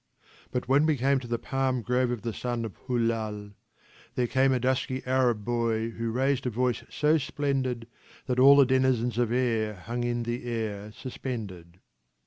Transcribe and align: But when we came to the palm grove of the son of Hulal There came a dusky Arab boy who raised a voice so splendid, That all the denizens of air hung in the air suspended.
But 0.49 0.67
when 0.67 0.87
we 0.87 0.97
came 0.97 1.19
to 1.19 1.27
the 1.27 1.37
palm 1.37 1.83
grove 1.83 2.09
of 2.09 2.23
the 2.23 2.33
son 2.33 2.65
of 2.65 2.75
Hulal 2.87 3.51
There 4.15 4.25
came 4.25 4.51
a 4.51 4.59
dusky 4.59 5.05
Arab 5.05 5.45
boy 5.45 5.91
who 5.91 6.09
raised 6.09 6.47
a 6.47 6.49
voice 6.49 6.83
so 6.89 7.19
splendid, 7.19 7.85
That 8.25 8.39
all 8.39 8.55
the 8.55 8.65
denizens 8.65 9.19
of 9.19 9.31
air 9.31 9.75
hung 9.75 10.03
in 10.03 10.23
the 10.23 10.43
air 10.45 10.91
suspended. 10.91 11.81